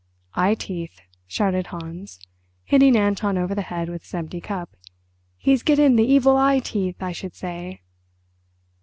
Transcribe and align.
"Eye 0.33 0.55
teeth!" 0.55 0.99
shouted 1.27 1.67
Hans, 1.67 2.19
hitting 2.63 2.95
Anton 2.97 3.37
over 3.37 3.53
the 3.53 3.61
head 3.61 3.87
with 3.87 4.01
his 4.01 4.15
empty 4.15 4.41
cup; 4.41 4.75
"he's 5.37 5.61
getting 5.61 5.95
the 5.95 6.03
evil 6.03 6.35
eye 6.37 6.57
teeth, 6.57 7.03
I 7.03 7.11
should 7.11 7.35
say." 7.35 7.81